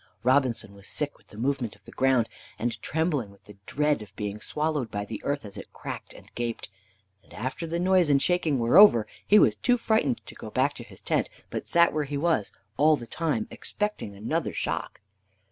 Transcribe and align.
Robinson 0.23 0.73
was 0.73 0.87
sick 0.87 1.15
with 1.19 1.27
the 1.27 1.37
movement 1.37 1.75
of 1.75 1.83
the 1.85 1.91
ground, 1.91 2.27
and 2.57 2.81
trembling 2.81 3.29
with 3.29 3.43
the 3.43 3.57
dread 3.67 4.01
of 4.01 4.15
being 4.15 4.39
swallowed 4.41 4.89
by 4.89 5.05
the 5.05 5.21
earth 5.23 5.45
as 5.45 5.57
it 5.57 5.71
cracked 5.73 6.11
and 6.13 6.33
gaped; 6.33 6.69
and 7.21 7.31
after 7.35 7.67
the 7.67 7.77
noise 7.77 8.09
and 8.09 8.19
shaking 8.19 8.57
were 8.57 8.79
over, 8.79 9.05
he 9.27 9.37
was 9.37 9.55
too 9.55 9.77
frightened 9.77 10.19
to 10.25 10.33
go 10.33 10.49
back 10.49 10.73
to 10.73 10.83
his 10.83 11.03
tent, 11.03 11.29
but 11.51 11.67
sat 11.67 11.93
where 11.93 12.05
he 12.05 12.17
was, 12.17 12.51
all 12.77 12.95
the 12.95 13.05
time 13.05 13.47
expecting 13.51 14.15
another 14.15 14.53
shock. 14.53 15.01